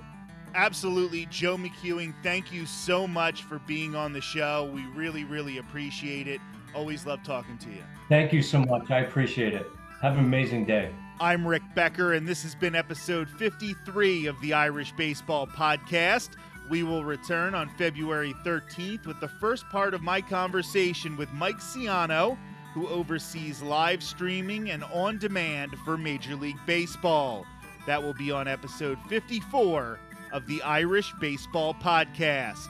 Absolutely, 0.55 1.27
Joe 1.27 1.57
McEwing. 1.57 2.15
Thank 2.23 2.53
you 2.53 2.65
so 2.65 3.07
much 3.07 3.43
for 3.43 3.59
being 3.61 3.95
on 3.95 4.13
the 4.13 4.21
show. 4.21 4.71
We 4.73 4.85
really, 4.97 5.25
really 5.25 5.59
appreciate 5.59 6.27
it. 6.27 6.41
Always 6.75 7.07
love 7.07 7.23
talking 7.23 7.59
to 7.59 7.69
you. 7.69 7.83
Thank 8.09 8.33
you 8.33 8.43
so 8.43 8.61
much. 8.61 8.91
I 8.91 9.01
appreciate 9.01 9.53
it. 9.53 9.67
Have 10.01 10.15
an 10.15 10.21
amazing 10.21 10.65
day. 10.65 10.91
I'm 11.21 11.47
Rick 11.47 11.63
Becker, 11.75 12.13
and 12.13 12.27
this 12.27 12.45
has 12.45 12.55
been 12.55 12.77
episode 12.77 13.29
53 13.29 14.27
of 14.27 14.41
the 14.41 14.53
Irish 14.53 14.93
Baseball 14.93 15.47
Podcast. 15.47 16.31
We 16.71 16.85
will 16.85 17.05
return 17.05 17.55
on 17.55 17.69
February 17.71 18.35
13th 18.45 19.07
with 19.07 19.19
the 19.19 19.29
first 19.29 19.69
part 19.71 19.95
of 19.95 20.03
my 20.03 20.21
conversation 20.21 21.17
with 21.17 21.33
Mike 21.33 21.59
Ciano 21.59 22.39
who 22.75 22.87
oversees 22.89 23.61
live 23.61 24.03
streaming 24.03 24.71
and 24.71 24.85
on 24.85 25.19
demand 25.19 25.77
for 25.85 25.97
Major 25.97 26.37
League 26.37 26.61
Baseball. 26.65 27.45
That 27.87 28.01
will 28.01 28.15
be 28.15 28.31
on 28.31 28.47
episode 28.47 28.99
54 29.09 29.99
of 30.33 30.47
the 30.47 30.63
Irish 30.63 31.13
Baseball 31.21 31.75
Podcast. 31.75 32.69